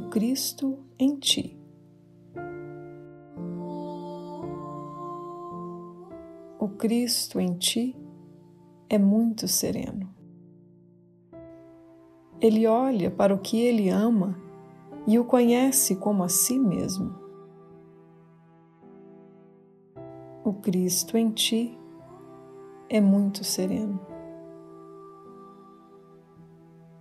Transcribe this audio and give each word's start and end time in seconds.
Cristo 0.00 0.78
em 0.98 1.16
ti. 1.16 1.58
O 6.58 6.68
Cristo 6.78 7.38
em 7.38 7.58
ti 7.58 7.94
é 8.88 8.96
muito 8.96 9.46
sereno. 9.46 10.08
Ele 12.40 12.66
olha 12.66 13.10
para 13.10 13.34
o 13.34 13.38
que 13.38 13.60
ele 13.60 13.90
ama 13.90 14.36
e 15.06 15.18
o 15.18 15.24
conhece 15.24 15.96
como 15.96 16.22
a 16.24 16.28
si 16.28 16.58
mesmo. 16.58 17.14
O 20.44 20.54
Cristo 20.54 21.18
em 21.18 21.30
ti 21.30 21.78
é 22.88 23.00
muito 23.00 23.44
sereno. 23.44 24.00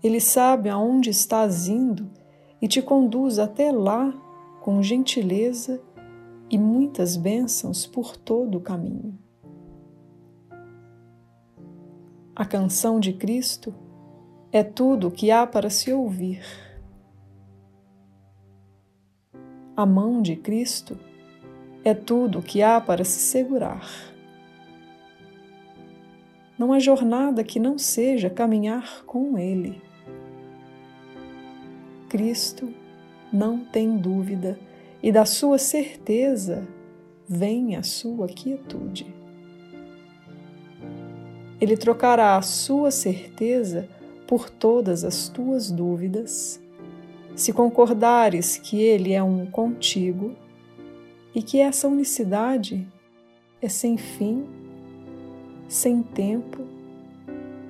Ele 0.04 0.20
sabe 0.20 0.70
aonde 0.70 1.10
estás 1.10 1.68
indo 1.68 2.21
e 2.62 2.68
te 2.68 2.82
conduz 2.82 3.40
até 3.40 3.72
lá 3.72 4.14
com 4.62 4.84
gentileza 4.84 5.82
e 6.50 6.58
muitas 6.58 7.18
bênçãos 7.18 7.88
por 7.88 8.16
todo 8.16 8.58
o 8.58 8.62
caminho. 8.62 9.18
A 12.36 12.46
canção 12.46 13.00
de 13.00 13.14
Cristo 13.14 13.74
é 14.52 14.64
tudo 14.64 15.08
o 15.08 15.12
que 15.12 15.32
há 15.32 15.48
para 15.48 15.70
se 15.70 15.92
ouvir. 15.92 16.44
A 19.76 19.86
mão 19.86 20.22
de 20.22 20.36
Cristo 20.36 20.98
é 21.84 21.94
tudo 21.94 22.40
o 22.40 22.44
que 22.44 22.62
há 22.62 22.80
para 22.80 23.04
se 23.04 23.20
segurar. 23.20 23.88
Não 26.58 26.72
há 26.72 26.80
jornada 26.80 27.44
que 27.44 27.60
não 27.60 27.78
seja 27.78 28.30
caminhar 28.30 29.04
com 29.06 29.38
Ele. 29.38 29.82
Cristo 32.12 32.74
não 33.32 33.60
tem 33.60 33.96
dúvida 33.96 34.60
e 35.02 35.14
da 35.14 35.24
sua 35.24 35.58
certeza 35.58 36.68
vem 37.26 37.78
a 37.78 37.84
sua 37.84 38.28
quietude. 38.28 39.16
Ele 41.62 41.78
trocará 41.78 42.36
a 42.36 42.42
sua 42.42 42.92
certeza 42.92 43.88
por 44.28 44.50
todas 44.50 45.06
as 45.06 45.30
tuas 45.30 45.72
dúvidas, 45.72 46.62
se 47.34 47.54
concordares 47.54 48.58
que 48.58 48.82
Ele 48.82 49.14
é 49.14 49.24
um 49.24 49.46
contigo 49.46 50.36
e 51.34 51.42
que 51.42 51.62
essa 51.62 51.88
unicidade 51.88 52.86
é 53.62 53.70
sem 53.70 53.96
fim, 53.96 54.46
sem 55.70 56.04
tempo 56.04 56.60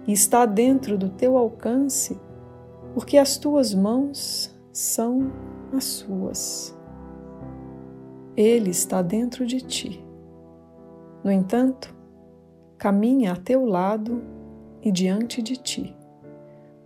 e 0.08 0.12
está 0.12 0.47
dentro 0.47 0.97
do 0.97 1.09
teu 1.09 1.38
alcance 1.38 2.17
porque 2.94 3.17
as 3.17 3.38
tuas 3.38 3.73
mãos 3.73 4.53
são 4.72 5.31
as 5.73 5.84
suas. 5.86 6.78
Ele 8.36 8.70
está 8.70 9.02
dentro 9.02 9.45
de 9.45 9.61
ti. 9.61 10.03
No 11.23 11.31
entanto, 11.31 11.95
caminha 12.78 13.34
a 13.34 13.36
teu 13.36 13.66
lado 13.66 14.22
e 14.81 14.92
diante 14.92 15.42
de 15.42 15.56
ti, 15.56 15.95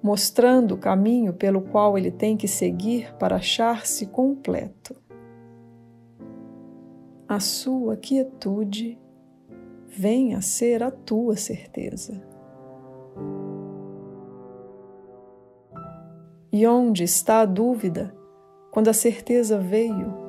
mostrando 0.04 0.76
o 0.76 0.78
caminho 0.78 1.34
pelo 1.34 1.62
qual 1.62 1.98
ele 1.98 2.12
tem 2.12 2.36
que 2.36 2.48
seguir 2.48 3.16
para 3.16 3.38
achar-se 3.38 4.08
completo. 4.08 4.96
A 7.28 7.40
sua 7.40 7.96
quietude 7.96 9.00
vem 9.88 10.36
a 10.36 10.42
ser 10.42 10.84
a 10.84 10.92
tua 10.92 11.36
certeza. 11.38 12.35
E 16.58 16.66
onde 16.66 17.04
está 17.04 17.42
a 17.42 17.46
dúvida 17.46 18.16
quando 18.72 18.88
a 18.88 18.94
certeza 18.94 19.58
veio 19.58 20.25